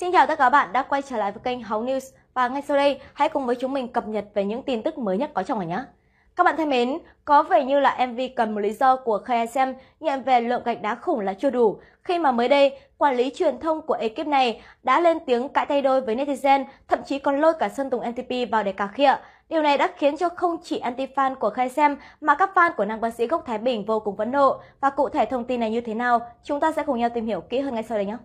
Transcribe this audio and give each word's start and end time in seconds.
Xin 0.00 0.12
chào 0.12 0.26
tất 0.26 0.38
cả 0.38 0.44
các 0.44 0.50
bạn 0.50 0.72
đã 0.72 0.82
quay 0.82 1.02
trở 1.02 1.16
lại 1.16 1.32
với 1.32 1.40
kênh 1.44 1.62
Hấu 1.62 1.84
News 1.84 2.12
và 2.34 2.48
ngay 2.48 2.62
sau 2.62 2.76
đây 2.76 3.00
hãy 3.14 3.28
cùng 3.28 3.46
với 3.46 3.56
chúng 3.56 3.72
mình 3.72 3.88
cập 3.88 4.08
nhật 4.08 4.24
về 4.34 4.44
những 4.44 4.62
tin 4.62 4.82
tức 4.82 4.98
mới 4.98 5.18
nhất 5.18 5.30
có 5.34 5.42
trong 5.42 5.58
ngày 5.58 5.66
nhé. 5.66 5.84
Các 6.36 6.44
bạn 6.44 6.56
thân 6.56 6.70
mến, 6.70 6.98
có 7.24 7.42
vẻ 7.42 7.64
như 7.64 7.80
là 7.80 8.06
MV 8.06 8.20
cần 8.36 8.54
một 8.54 8.60
lý 8.60 8.72
do 8.72 8.96
của 8.96 9.18
KSM 9.18 9.72
nhận 10.00 10.22
về 10.22 10.40
lượng 10.40 10.62
gạch 10.64 10.82
đá 10.82 10.94
khủng 10.94 11.20
là 11.20 11.34
chưa 11.34 11.50
đủ 11.50 11.80
khi 12.02 12.18
mà 12.18 12.32
mới 12.32 12.48
đây 12.48 12.78
quản 12.98 13.16
lý 13.16 13.30
truyền 13.34 13.60
thông 13.60 13.82
của 13.82 13.94
ekip 13.94 14.26
này 14.26 14.62
đã 14.82 15.00
lên 15.00 15.18
tiếng 15.26 15.48
cãi 15.48 15.66
tay 15.66 15.82
đôi 15.82 16.00
với 16.00 16.16
netizen, 16.16 16.64
thậm 16.88 17.02
chí 17.06 17.18
còn 17.18 17.40
lôi 17.40 17.52
cả 17.54 17.68
Sơn 17.68 17.90
Tùng 17.90 18.10
NTP 18.10 18.50
vào 18.52 18.62
để 18.62 18.72
cà 18.72 18.86
khịa. 18.86 19.16
Điều 19.48 19.62
này 19.62 19.78
đã 19.78 19.90
khiến 19.96 20.16
cho 20.16 20.28
không 20.28 20.56
chỉ 20.62 20.80
anti-fan 20.80 21.34
của 21.34 21.50
KSM 21.50 21.94
mà 22.20 22.34
các 22.34 22.50
fan 22.54 22.70
của 22.76 22.84
nam 22.84 23.00
ca 23.00 23.10
sĩ 23.10 23.26
gốc 23.26 23.42
Thái 23.46 23.58
Bình 23.58 23.84
vô 23.84 24.00
cùng 24.00 24.16
phẫn 24.16 24.30
nộ. 24.30 24.60
Và 24.80 24.90
cụ 24.90 25.08
thể 25.08 25.24
thông 25.24 25.44
tin 25.44 25.60
này 25.60 25.70
như 25.70 25.80
thế 25.80 25.94
nào, 25.94 26.20
chúng 26.42 26.60
ta 26.60 26.72
sẽ 26.72 26.82
cùng 26.82 26.98
nhau 26.98 27.08
tìm 27.14 27.26
hiểu 27.26 27.40
kỹ 27.40 27.58
hơn 27.58 27.74
ngay 27.74 27.82
sau 27.82 27.98
đây 27.98 28.06
nhé. 28.06 28.16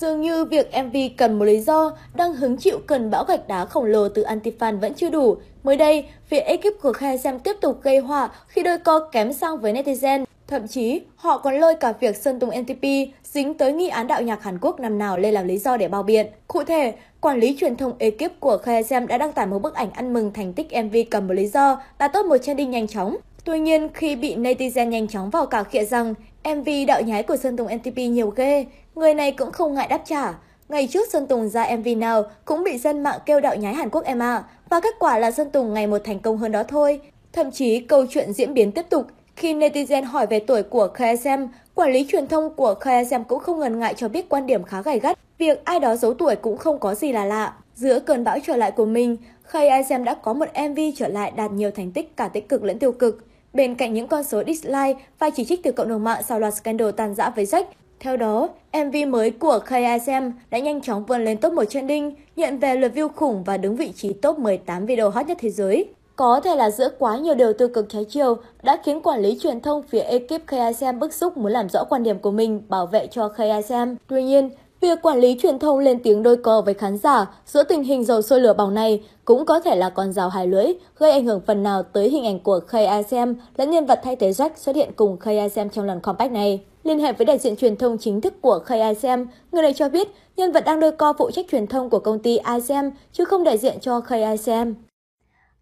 Dường 0.00 0.20
như 0.20 0.44
việc 0.44 0.70
MV 0.84 0.96
cần 1.16 1.38
một 1.38 1.44
lý 1.44 1.60
do 1.60 1.92
đang 2.14 2.34
hứng 2.34 2.56
chịu 2.56 2.78
cơn 2.86 3.10
bão 3.10 3.24
gạch 3.24 3.48
đá 3.48 3.64
khổng 3.64 3.84
lồ 3.84 4.08
từ 4.08 4.24
antifan 4.24 4.80
vẫn 4.80 4.94
chưa 4.94 5.10
đủ. 5.10 5.36
Mới 5.62 5.76
đây, 5.76 6.04
phía 6.26 6.38
ekip 6.38 6.82
của 6.82 6.92
Khae 6.92 7.16
Xem 7.16 7.38
tiếp 7.38 7.56
tục 7.60 7.82
gây 7.82 7.98
họa 7.98 8.30
khi 8.48 8.62
đôi 8.62 8.78
co 8.78 9.00
kém 9.12 9.32
sang 9.32 9.60
với 9.60 9.72
netizen. 9.72 10.24
Thậm 10.46 10.68
chí, 10.68 11.00
họ 11.16 11.38
còn 11.38 11.54
lôi 11.54 11.74
cả 11.74 11.92
việc 12.00 12.16
Sơn 12.16 12.40
Tùng 12.40 12.50
NTP 12.60 12.82
dính 13.24 13.54
tới 13.54 13.72
nghi 13.72 13.88
án 13.88 14.06
đạo 14.06 14.22
nhạc 14.22 14.42
Hàn 14.42 14.58
Quốc 14.60 14.80
năm 14.80 14.98
nào 14.98 15.18
lên 15.18 15.34
làm 15.34 15.46
lý 15.46 15.58
do 15.58 15.76
để 15.76 15.88
bao 15.88 16.02
biện. 16.02 16.26
Cụ 16.48 16.64
thể, 16.64 16.92
quản 17.20 17.40
lý 17.40 17.56
truyền 17.60 17.76
thông 17.76 17.92
ekip 17.98 18.40
của 18.40 18.58
Khae 18.58 18.82
Xem 18.82 19.06
đã 19.06 19.18
đăng 19.18 19.32
tải 19.32 19.46
một 19.46 19.58
bức 19.58 19.74
ảnh 19.74 19.90
ăn 19.90 20.12
mừng 20.12 20.32
thành 20.32 20.52
tích 20.52 20.68
MV 20.84 20.96
cầm 21.10 21.26
một 21.26 21.34
lý 21.34 21.46
do 21.46 21.82
đã 21.98 22.08
tốt 22.08 22.26
một 22.26 22.38
trending 22.38 22.70
nhanh 22.70 22.88
chóng. 22.88 23.16
Tuy 23.44 23.58
nhiên, 23.58 23.88
khi 23.94 24.16
bị 24.16 24.36
netizen 24.36 24.88
nhanh 24.88 25.08
chóng 25.08 25.30
vào 25.30 25.46
cả 25.46 25.62
khịa 25.62 25.84
rằng 25.84 26.14
MV 26.44 26.68
đạo 26.86 27.02
nhái 27.02 27.22
của 27.22 27.36
Sơn 27.36 27.56
Tùng 27.56 27.76
NTP 27.76 27.96
nhiều 27.96 28.30
ghê, 28.36 28.66
người 28.98 29.14
này 29.14 29.32
cũng 29.32 29.52
không 29.52 29.74
ngại 29.74 29.88
đáp 29.88 30.00
trả. 30.04 30.34
Ngày 30.68 30.86
trước 30.86 31.08
Sơn 31.12 31.26
Tùng 31.26 31.48
ra 31.48 31.76
MV 31.76 31.88
nào 31.96 32.22
cũng 32.44 32.64
bị 32.64 32.78
dân 32.78 33.02
mạng 33.02 33.18
kêu 33.26 33.40
đạo 33.40 33.56
nhái 33.56 33.74
Hàn 33.74 33.90
Quốc 33.90 34.04
em 34.04 34.18
ạ, 34.18 34.44
và 34.68 34.80
kết 34.80 34.94
quả 34.98 35.18
là 35.18 35.30
Sơn 35.30 35.50
Tùng 35.50 35.74
ngày 35.74 35.86
một 35.86 35.98
thành 36.04 36.18
công 36.18 36.36
hơn 36.36 36.52
đó 36.52 36.62
thôi. 36.62 37.00
Thậm 37.32 37.50
chí 37.50 37.80
câu 37.80 38.06
chuyện 38.10 38.32
diễn 38.32 38.54
biến 38.54 38.72
tiếp 38.72 38.86
tục 38.90 39.06
khi 39.36 39.54
netizen 39.54 40.04
hỏi 40.04 40.26
về 40.26 40.40
tuổi 40.40 40.62
của 40.62 40.88
KSM, 40.88 41.46
quản 41.74 41.92
lý 41.92 42.06
truyền 42.08 42.26
thông 42.26 42.54
của 42.54 42.74
KSM 42.74 43.22
cũng 43.28 43.40
không 43.40 43.58
ngần 43.58 43.78
ngại 43.78 43.94
cho 43.96 44.08
biết 44.08 44.28
quan 44.28 44.46
điểm 44.46 44.64
khá 44.64 44.82
gay 44.82 44.98
gắt, 44.98 45.18
việc 45.38 45.64
ai 45.64 45.80
đó 45.80 45.96
giấu 45.96 46.14
tuổi 46.14 46.36
cũng 46.36 46.56
không 46.56 46.78
có 46.78 46.94
gì 46.94 47.12
là 47.12 47.24
lạ. 47.24 47.54
Giữa 47.74 48.00
cơn 48.00 48.24
bão 48.24 48.38
trở 48.46 48.56
lại 48.56 48.70
của 48.70 48.86
mình, 48.86 49.16
KSM 49.48 50.04
đã 50.04 50.14
có 50.14 50.32
một 50.32 50.48
MV 50.70 50.78
trở 50.96 51.08
lại 51.08 51.32
đạt 51.36 51.52
nhiều 51.52 51.70
thành 51.70 51.92
tích 51.92 52.16
cả 52.16 52.28
tích 52.28 52.48
cực 52.48 52.64
lẫn 52.64 52.78
tiêu 52.78 52.92
cực. 52.92 53.24
Bên 53.52 53.74
cạnh 53.74 53.94
những 53.94 54.08
con 54.08 54.24
số 54.24 54.42
dislike 54.46 54.94
và 55.18 55.30
chỉ 55.30 55.44
trích 55.44 55.62
từ 55.62 55.72
cộng 55.72 55.88
đồng 55.88 56.04
mạng 56.04 56.22
sau 56.28 56.40
loạt 56.40 56.54
scandal 56.54 56.90
tàn 56.90 57.14
dã 57.14 57.30
với 57.30 57.44
Jack, 57.44 57.64
theo 58.00 58.16
đó, 58.16 58.48
MV 58.72 58.96
mới 59.08 59.30
của 59.30 59.58
KSM 59.58 60.30
đã 60.50 60.58
nhanh 60.58 60.80
chóng 60.80 61.04
vươn 61.04 61.24
lên 61.24 61.38
top 61.38 61.52
1 61.52 61.64
trending, 61.64 62.14
nhận 62.36 62.58
về 62.58 62.76
lượt 62.76 62.92
view 62.94 63.08
khủng 63.08 63.44
và 63.44 63.56
đứng 63.56 63.76
vị 63.76 63.92
trí 63.96 64.12
top 64.12 64.38
18 64.38 64.86
video 64.86 65.10
hot 65.10 65.26
nhất 65.26 65.38
thế 65.40 65.50
giới. 65.50 65.88
Có 66.16 66.40
thể 66.40 66.56
là 66.56 66.70
giữa 66.70 66.88
quá 66.98 67.16
nhiều 67.16 67.34
điều 67.34 67.52
tiêu 67.52 67.68
cực 67.68 67.88
trái 67.88 68.04
chiều 68.04 68.36
đã 68.62 68.78
khiến 68.84 69.00
quản 69.00 69.20
lý 69.20 69.38
truyền 69.42 69.60
thông 69.60 69.82
phía 69.82 70.00
ekip 70.00 70.46
KSM 70.46 70.98
bức 70.98 71.14
xúc 71.14 71.36
muốn 71.36 71.52
làm 71.52 71.68
rõ 71.68 71.84
quan 71.84 72.02
điểm 72.02 72.18
của 72.18 72.30
mình 72.30 72.62
bảo 72.68 72.86
vệ 72.86 73.06
cho 73.06 73.28
KSM. 73.28 73.94
Tuy 74.08 74.22
nhiên, 74.22 74.50
Việc 74.80 75.02
quản 75.02 75.18
lý 75.18 75.36
truyền 75.42 75.58
thông 75.58 75.78
lên 75.78 75.98
tiếng 76.02 76.22
đôi 76.22 76.36
co 76.36 76.60
với 76.60 76.74
khán 76.74 76.98
giả 76.98 77.26
giữa 77.46 77.62
tình 77.62 77.84
hình 77.84 78.04
dầu 78.04 78.22
sôi 78.22 78.40
lửa 78.40 78.54
bỏng 78.54 78.74
này 78.74 79.02
cũng 79.24 79.46
có 79.46 79.60
thể 79.60 79.76
là 79.76 79.90
con 79.90 80.12
rào 80.12 80.28
hai 80.28 80.46
lưỡi, 80.46 80.66
gây 80.98 81.10
ảnh 81.10 81.26
hưởng 81.26 81.40
phần 81.46 81.62
nào 81.62 81.82
tới 81.82 82.10
hình 82.10 82.24
ảnh 82.24 82.40
của 82.40 82.60
KSM 82.60 83.32
lẫn 83.56 83.70
nhân 83.70 83.86
vật 83.86 84.00
thay 84.04 84.16
thế 84.16 84.30
Jack 84.30 84.50
xuất 84.56 84.76
hiện 84.76 84.90
cùng 84.96 85.16
KSM 85.16 85.68
trong 85.72 85.84
lần 85.84 86.00
compact 86.00 86.32
này. 86.32 86.60
Liên 86.88 86.98
hệ 86.98 87.12
với 87.12 87.24
đại 87.24 87.38
diện 87.38 87.56
truyền 87.56 87.76
thông 87.76 87.98
chính 87.98 88.20
thức 88.20 88.34
của 88.40 88.58
KSM, 88.58 89.24
người 89.52 89.62
này 89.62 89.72
cho 89.72 89.88
biết 89.88 90.08
nhân 90.36 90.52
vật 90.52 90.64
đang 90.64 90.80
đôi 90.80 90.92
co 90.92 91.12
phụ 91.12 91.30
trách 91.30 91.46
truyền 91.50 91.66
thông 91.66 91.90
của 91.90 91.98
công 91.98 92.18
ty 92.18 92.38
ISM 92.54 92.88
chứ 93.12 93.24
không 93.24 93.44
đại 93.44 93.58
diện 93.58 93.80
cho 93.80 94.00
KSM. 94.00 94.72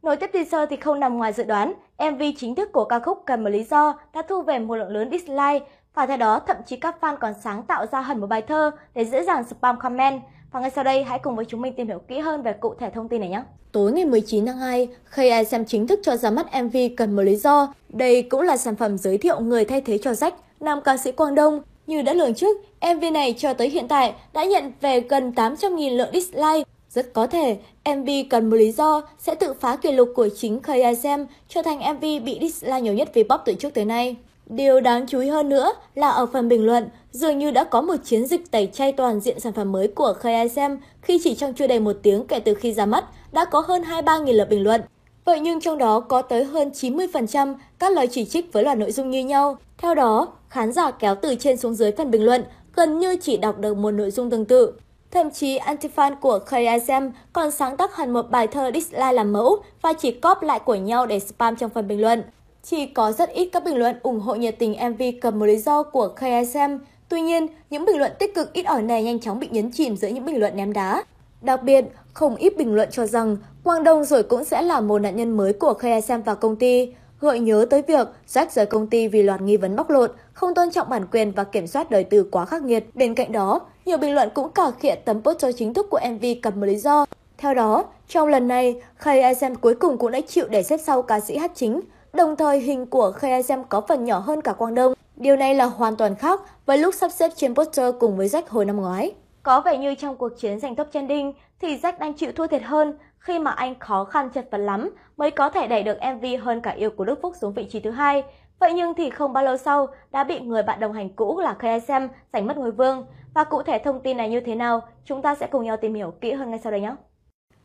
Nối 0.02 0.16
tiếp 0.16 0.30
teaser 0.32 0.68
thì 0.70 0.76
không 0.76 1.00
nằm 1.00 1.18
ngoài 1.18 1.32
dự 1.32 1.44
đoán, 1.44 1.72
MV 1.98 2.22
chính 2.36 2.54
thức 2.54 2.72
của 2.72 2.84
ca 2.84 2.98
khúc 2.98 3.22
Cần 3.26 3.44
một 3.44 3.50
lý 3.50 3.64
do 3.70 3.98
đã 4.14 4.22
thu 4.22 4.42
về 4.42 4.58
một 4.58 4.76
lượng 4.76 4.88
lớn 4.88 5.08
dislike 5.12 5.66
và 5.94 6.06
theo 6.06 6.16
đó, 6.16 6.40
thậm 6.46 6.56
chí 6.66 6.76
các 6.76 6.96
fan 7.00 7.16
còn 7.16 7.32
sáng 7.44 7.62
tạo 7.62 7.86
ra 7.92 8.00
hẳn 8.00 8.20
một 8.20 8.26
bài 8.26 8.42
thơ 8.42 8.70
để 8.94 9.04
dễ 9.04 9.24
dàng 9.24 9.44
spam 9.44 9.78
comment. 9.78 10.20
Và 10.52 10.60
ngay 10.60 10.70
sau 10.70 10.84
đây, 10.84 11.02
hãy 11.04 11.18
cùng 11.18 11.36
với 11.36 11.44
chúng 11.44 11.62
mình 11.62 11.74
tìm 11.76 11.86
hiểu 11.86 11.98
kỹ 12.08 12.18
hơn 12.18 12.42
về 12.42 12.52
cụ 12.52 12.74
thể 12.78 12.90
thông 12.90 13.08
tin 13.08 13.20
này 13.20 13.30
nhé. 13.30 13.42
Tối 13.72 13.92
ngày 13.92 14.04
19 14.04 14.46
tháng 14.46 14.58
2, 14.58 14.88
KSM 15.10 15.64
chính 15.66 15.86
thức 15.86 16.00
cho 16.02 16.16
ra 16.16 16.30
mắt 16.30 16.46
MV 16.62 16.76
Cần 16.96 17.16
một 17.16 17.22
lý 17.22 17.36
do. 17.36 17.74
Đây 17.88 18.22
cũng 18.22 18.40
là 18.40 18.56
sản 18.56 18.76
phẩm 18.76 18.98
giới 18.98 19.18
thiệu 19.18 19.40
người 19.40 19.64
thay 19.64 19.80
thế 19.80 19.98
cho 19.98 20.10
Jack, 20.10 20.32
nam 20.60 20.80
ca 20.80 20.96
sĩ 20.96 21.12
Quang 21.12 21.34
Đông. 21.34 21.60
Như 21.86 22.02
đã 22.02 22.14
lường 22.14 22.34
trước, 22.34 22.56
MV 22.94 23.04
này 23.12 23.34
cho 23.38 23.54
tới 23.54 23.68
hiện 23.68 23.88
tại 23.88 24.14
đã 24.32 24.44
nhận 24.44 24.72
về 24.80 25.00
gần 25.00 25.32
800.000 25.36 25.96
lượng 25.96 26.10
dislike. 26.12 26.62
Rất 26.90 27.12
có 27.12 27.26
thể, 27.26 27.56
MV 27.96 28.08
Cần 28.30 28.50
một 28.50 28.56
lý 28.56 28.72
do 28.72 29.02
sẽ 29.18 29.34
tự 29.34 29.54
phá 29.60 29.76
kỷ 29.76 29.92
lục 29.92 30.08
của 30.14 30.28
chính 30.36 30.60
KSM, 30.60 31.24
trở 31.48 31.62
thành 31.62 31.94
MV 31.94 32.00
bị 32.00 32.38
dislike 32.40 32.80
nhiều 32.80 32.94
nhất 32.94 33.08
vì 33.14 33.22
pop 33.22 33.40
từ 33.44 33.54
trước 33.54 33.74
tới 33.74 33.84
nay. 33.84 34.16
Điều 34.46 34.80
đáng 34.80 35.06
chú 35.06 35.20
ý 35.20 35.28
hơn 35.28 35.48
nữa 35.48 35.72
là 35.94 36.08
ở 36.08 36.26
phần 36.26 36.48
bình 36.48 36.66
luận, 36.66 36.88
dường 37.12 37.38
như 37.38 37.50
đã 37.50 37.64
có 37.64 37.80
một 37.80 37.96
chiến 38.04 38.26
dịch 38.26 38.50
tẩy 38.50 38.66
chay 38.66 38.92
toàn 38.92 39.20
diện 39.20 39.40
sản 39.40 39.52
phẩm 39.52 39.72
mới 39.72 39.88
của 39.88 40.14
KSM 40.20 40.74
khi 41.02 41.20
chỉ 41.24 41.34
trong 41.34 41.54
chưa 41.54 41.66
đầy 41.66 41.80
một 41.80 41.96
tiếng 42.02 42.26
kể 42.26 42.40
từ 42.40 42.54
khi 42.54 42.72
ra 42.72 42.86
mắt 42.86 43.04
đã 43.32 43.44
có 43.44 43.60
hơn 43.60 43.82
23.000 43.82 44.32
lượt 44.32 44.48
bình 44.50 44.62
luận. 44.62 44.80
Vậy 45.24 45.40
nhưng 45.40 45.60
trong 45.60 45.78
đó 45.78 46.00
có 46.00 46.22
tới 46.22 46.44
hơn 46.44 46.70
90% 46.74 47.54
các 47.78 47.92
lời 47.92 48.06
chỉ 48.10 48.24
trích 48.24 48.52
với 48.52 48.64
loạt 48.64 48.78
nội 48.78 48.92
dung 48.92 49.10
như 49.10 49.24
nhau. 49.24 49.58
Theo 49.78 49.94
đó, 49.94 50.32
khán 50.48 50.72
giả 50.72 50.90
kéo 50.90 51.14
từ 51.14 51.34
trên 51.34 51.56
xuống 51.56 51.74
dưới 51.74 51.92
phần 51.92 52.10
bình 52.10 52.24
luận 52.24 52.44
gần 52.74 52.98
như 52.98 53.16
chỉ 53.20 53.36
đọc 53.36 53.58
được 53.58 53.76
một 53.76 53.90
nội 53.90 54.10
dung 54.10 54.30
tương 54.30 54.44
tự. 54.44 54.72
Thậm 55.10 55.30
chí 55.30 55.58
antifan 55.58 56.14
của 56.20 56.38
KSM 56.38 57.08
còn 57.32 57.50
sáng 57.50 57.76
tác 57.76 57.96
hẳn 57.96 58.12
một 58.12 58.30
bài 58.30 58.46
thơ 58.46 58.70
dislike 58.74 59.12
làm 59.12 59.32
mẫu 59.32 59.56
và 59.82 59.92
chỉ 59.92 60.10
copy 60.10 60.46
lại 60.46 60.60
của 60.64 60.74
nhau 60.74 61.06
để 61.06 61.18
spam 61.18 61.56
trong 61.56 61.70
phần 61.70 61.88
bình 61.88 62.00
luận. 62.00 62.22
Chỉ 62.62 62.86
có 62.86 63.12
rất 63.12 63.30
ít 63.30 63.48
các 63.52 63.64
bình 63.64 63.76
luận 63.76 63.96
ủng 64.02 64.20
hộ 64.20 64.34
nhiệt 64.34 64.58
tình 64.58 64.76
MV 64.90 65.02
cầm 65.20 65.38
một 65.38 65.46
lý 65.46 65.56
do 65.56 65.82
của 65.82 66.08
KSM. 66.08 66.76
Tuy 67.08 67.20
nhiên, 67.20 67.46
những 67.70 67.84
bình 67.84 67.98
luận 67.98 68.12
tích 68.18 68.34
cực 68.34 68.52
ít 68.52 68.62
ỏi 68.62 68.82
này 68.82 69.02
nhanh 69.02 69.20
chóng 69.20 69.38
bị 69.38 69.48
nhấn 69.50 69.70
chìm 69.72 69.96
giữa 69.96 70.08
những 70.08 70.24
bình 70.24 70.40
luận 70.40 70.56
ném 70.56 70.72
đá. 70.72 71.04
Đặc 71.42 71.62
biệt, 71.62 71.84
không 72.12 72.36
ít 72.36 72.56
bình 72.56 72.74
luận 72.74 72.88
cho 72.92 73.06
rằng 73.06 73.36
Quang 73.64 73.84
Đông 73.84 74.04
rồi 74.04 74.22
cũng 74.22 74.44
sẽ 74.44 74.62
là 74.62 74.80
một 74.80 74.98
nạn 74.98 75.16
nhân 75.16 75.36
mới 75.36 75.52
của 75.52 75.74
KSM 75.74 76.20
và 76.24 76.34
công 76.34 76.56
ty, 76.56 76.92
gợi 77.26 77.40
nhớ 77.40 77.66
tới 77.70 77.82
việc 77.82 78.08
Jack 78.28 78.46
rời 78.50 78.66
công 78.66 78.86
ty 78.86 79.08
vì 79.08 79.22
loạt 79.22 79.40
nghi 79.40 79.56
vấn 79.56 79.76
bóc 79.76 79.90
lột, 79.90 80.14
không 80.32 80.54
tôn 80.54 80.70
trọng 80.70 80.90
bản 80.90 81.06
quyền 81.12 81.32
và 81.32 81.44
kiểm 81.44 81.66
soát 81.66 81.90
đời 81.90 82.04
tư 82.04 82.28
quá 82.30 82.44
khắc 82.44 82.62
nghiệt. 82.62 82.84
Bên 82.94 83.14
cạnh 83.14 83.32
đó, 83.32 83.60
nhiều 83.84 83.98
bình 83.98 84.14
luận 84.14 84.28
cũng 84.34 84.52
cà 84.52 84.70
khịa 84.70 84.94
tấm 84.94 85.22
poster 85.22 85.56
chính 85.56 85.74
thức 85.74 85.86
của 85.90 86.00
MV 86.10 86.24
cầm 86.42 86.60
một 86.60 86.66
lý 86.66 86.76
do. 86.76 87.06
Theo 87.38 87.54
đó, 87.54 87.84
trong 88.08 88.28
lần 88.28 88.48
này, 88.48 88.80
KSM 88.98 89.54
cuối 89.60 89.74
cùng 89.74 89.98
cũng 89.98 90.10
đã 90.10 90.20
chịu 90.20 90.46
để 90.50 90.62
xếp 90.62 90.76
sau 90.76 91.02
ca 91.02 91.20
sĩ 91.20 91.36
hát 91.36 91.52
chính, 91.54 91.80
Đồng 92.16 92.36
thời 92.36 92.60
hình 92.60 92.86
của 92.86 93.12
KSM 93.12 93.60
có 93.68 93.80
phần 93.80 94.04
nhỏ 94.04 94.18
hơn 94.18 94.40
cả 94.40 94.52
Quang 94.52 94.74
Đông. 94.74 94.92
Điều 95.16 95.36
này 95.36 95.54
là 95.54 95.64
hoàn 95.64 95.96
toàn 95.96 96.14
khác 96.14 96.40
với 96.66 96.78
lúc 96.78 96.94
sắp 96.94 97.12
xếp 97.12 97.30
trên 97.36 97.54
poster 97.54 97.94
cùng 98.00 98.16
với 98.16 98.28
Jack 98.28 98.42
hồi 98.48 98.64
năm 98.64 98.76
ngoái. 98.76 99.12
Có 99.42 99.60
vẻ 99.60 99.78
như 99.78 99.94
trong 99.94 100.16
cuộc 100.16 100.28
chiến 100.38 100.60
giành 100.60 100.74
top 100.74 100.88
trending 100.92 101.32
thì 101.60 101.76
Jack 101.76 101.98
đang 101.98 102.14
chịu 102.14 102.32
thua 102.32 102.46
thiệt 102.46 102.62
hơn 102.62 102.98
khi 103.18 103.38
mà 103.38 103.50
anh 103.50 103.78
khó 103.78 104.04
khăn 104.04 104.30
chật 104.30 104.48
vật 104.50 104.58
lắm 104.58 104.90
mới 105.16 105.30
có 105.30 105.50
thể 105.50 105.66
đẩy 105.66 105.82
được 105.82 105.98
MV 106.14 106.24
hơn 106.42 106.60
cả 106.60 106.70
yêu 106.70 106.90
của 106.90 107.04
Đức 107.04 107.18
Phúc 107.22 107.34
xuống 107.40 107.52
vị 107.52 107.66
trí 107.70 107.80
thứ 107.80 107.90
hai. 107.90 108.22
Vậy 108.58 108.72
nhưng 108.72 108.94
thì 108.94 109.10
không 109.10 109.32
bao 109.32 109.44
lâu 109.44 109.56
sau 109.56 109.86
đã 110.10 110.24
bị 110.24 110.40
người 110.40 110.62
bạn 110.62 110.80
đồng 110.80 110.92
hành 110.92 111.08
cũ 111.08 111.40
là 111.40 111.54
KSM 111.54 112.06
giành 112.32 112.46
mất 112.46 112.56
ngôi 112.56 112.70
vương. 112.70 113.06
Và 113.34 113.44
cụ 113.44 113.62
thể 113.62 113.78
thông 113.78 114.00
tin 114.00 114.16
này 114.16 114.28
như 114.28 114.40
thế 114.40 114.54
nào, 114.54 114.80
chúng 115.04 115.22
ta 115.22 115.34
sẽ 115.34 115.46
cùng 115.46 115.64
nhau 115.64 115.76
tìm 115.76 115.94
hiểu 115.94 116.10
kỹ 116.20 116.32
hơn 116.32 116.50
ngay 116.50 116.60
sau 116.62 116.72
đây 116.72 116.80
nhé. 116.80 116.94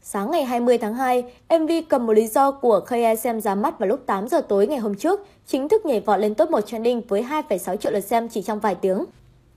Sáng 0.02 0.32
ngày 0.32 0.44
20 0.44 0.78
tháng 0.78 0.94
2, 0.94 1.24
MV 1.50 1.72
cầm 1.90 2.06
một 2.06 2.14
lý 2.14 2.28
do 2.28 2.52
của 2.52 2.80
KSM 2.80 3.40
ra 3.40 3.56
mắt 3.56 3.80
vào 3.80 3.90
lúc 3.90 4.00
8 4.06 4.28
giờ 4.28 4.42
tối 4.42 4.68
ngày 4.68 4.80
hôm 4.80 4.96
trước, 4.96 5.28
chính 5.46 5.70
thức 5.70 5.86
nhảy 5.86 6.00
vọt 6.00 6.20
lên 6.20 6.36
top 6.36 6.52
1 6.52 6.62
trending 6.62 7.02
với 7.08 7.24
2,6 7.24 7.76
triệu 7.76 7.92
lượt 7.92 8.00
xem 8.00 8.30
chỉ 8.30 8.42
trong 8.42 8.60
vài 8.60 8.76
tiếng. 8.76 9.06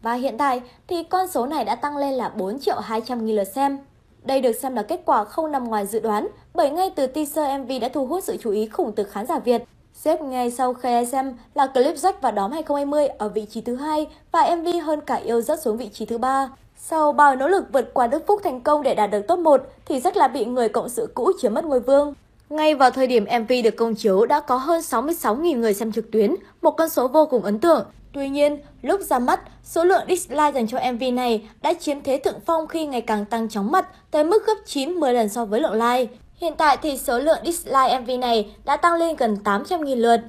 Và 0.02 0.14
hiện 0.14 0.38
tại 0.38 0.62
thì 0.86 1.02
con 1.02 1.28
số 1.28 1.46
này 1.46 1.64
đã 1.64 1.74
tăng 1.74 1.96
lên 1.96 2.14
là 2.14 2.28
4 2.28 2.58
triệu 2.60 2.76
200 2.80 3.24
nghìn 3.24 3.36
lượt 3.36 3.44
xem. 3.44 3.78
Đây 4.24 4.40
được 4.40 4.52
xem 4.52 4.74
là 4.74 4.82
kết 4.82 5.00
quả 5.04 5.24
không 5.24 5.52
nằm 5.52 5.64
ngoài 5.64 5.86
dự 5.86 6.00
đoán, 6.00 6.28
bởi 6.54 6.70
ngay 6.70 6.90
từ 6.96 7.06
teaser 7.06 7.60
MV 7.60 7.72
đã 7.80 7.88
thu 7.88 8.06
hút 8.06 8.24
sự 8.24 8.36
chú 8.40 8.50
ý 8.50 8.68
khủng 8.68 8.92
từ 8.92 9.04
khán 9.04 9.26
giả 9.26 9.38
Việt. 9.38 9.62
Xếp 9.94 10.22
ngay 10.22 10.50
sau 10.50 10.74
KSM 10.74 11.28
là 11.54 11.66
clip 11.66 11.94
Jack 11.94 12.12
và 12.20 12.30
đóm 12.30 12.52
2020 12.52 13.06
ở 13.06 13.28
vị 13.28 13.46
trí 13.50 13.60
thứ 13.60 13.76
hai 13.76 14.06
và 14.32 14.56
MV 14.56 14.68
hơn 14.84 15.00
cả 15.00 15.14
yêu 15.14 15.40
rớt 15.40 15.62
xuống 15.62 15.76
vị 15.76 15.88
trí 15.88 16.06
thứ 16.06 16.18
ba. 16.18 16.48
Sau 16.78 17.12
bao 17.12 17.36
nỗ 17.36 17.48
lực 17.48 17.64
vượt 17.72 17.94
qua 17.94 18.06
Đức 18.06 18.26
Phúc 18.26 18.40
thành 18.44 18.60
công 18.60 18.82
để 18.82 18.94
đạt 18.94 19.10
được 19.10 19.20
top 19.28 19.38
1 19.38 19.62
thì 19.86 20.00
rất 20.00 20.16
là 20.16 20.28
bị 20.28 20.44
người 20.44 20.68
cộng 20.68 20.88
sự 20.88 21.08
cũ 21.14 21.32
chiếm 21.40 21.54
mất 21.54 21.64
ngôi 21.64 21.80
vương. 21.80 22.14
Ngay 22.50 22.74
vào 22.74 22.90
thời 22.90 23.06
điểm 23.06 23.24
MV 23.24 23.52
được 23.64 23.76
công 23.76 23.94
chiếu 23.94 24.26
đã 24.26 24.40
có 24.40 24.56
hơn 24.56 24.80
66.000 24.80 25.58
người 25.58 25.74
xem 25.74 25.92
trực 25.92 26.10
tuyến, 26.10 26.34
một 26.62 26.70
con 26.70 26.88
số 26.88 27.08
vô 27.08 27.26
cùng 27.26 27.42
ấn 27.42 27.58
tượng. 27.58 27.84
Tuy 28.14 28.28
nhiên, 28.28 28.58
lúc 28.82 29.00
ra 29.00 29.18
mắt, 29.18 29.40
số 29.62 29.84
lượng 29.84 30.02
dislike 30.08 30.52
dành 30.52 30.66
cho 30.66 30.78
MV 30.92 31.02
này 31.12 31.48
đã 31.62 31.74
chiếm 31.74 32.00
thế 32.02 32.20
thượng 32.24 32.40
phong 32.46 32.66
khi 32.66 32.86
ngày 32.86 33.00
càng 33.00 33.24
tăng 33.24 33.48
chóng 33.48 33.72
mặt 33.72 33.86
tới 34.10 34.24
mức 34.24 34.46
gấp 34.46 34.54
9-10 34.66 35.12
lần 35.12 35.28
so 35.28 35.44
với 35.44 35.60
lượng 35.60 35.72
like. 35.72 36.12
Hiện 36.36 36.54
tại 36.56 36.76
thì 36.82 36.98
số 36.98 37.18
lượng 37.18 37.38
dislike 37.44 38.00
MV 38.00 38.10
này 38.20 38.54
đã 38.64 38.76
tăng 38.76 38.94
lên 38.94 39.16
gần 39.16 39.36
800.000 39.44 39.96
lượt. 39.96 40.20